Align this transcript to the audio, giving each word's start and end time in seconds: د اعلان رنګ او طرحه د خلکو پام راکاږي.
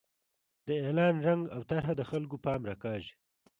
د 0.65 0.67
اعلان 0.83 1.15
رنګ 1.27 1.43
او 1.55 1.61
طرحه 1.69 1.93
د 1.97 2.01
خلکو 2.11 2.35
پام 2.45 2.61
راکاږي. 2.69 3.13